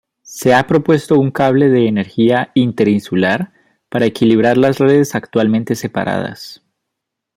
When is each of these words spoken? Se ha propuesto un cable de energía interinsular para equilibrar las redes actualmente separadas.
Se 0.23 0.55
ha 0.55 0.65
propuesto 0.65 1.19
un 1.19 1.29
cable 1.29 1.69
de 1.69 1.87
energía 1.87 2.49
interinsular 2.55 3.53
para 3.87 4.07
equilibrar 4.07 4.57
las 4.57 4.79
redes 4.79 5.13
actualmente 5.13 5.75
separadas. 5.75 6.63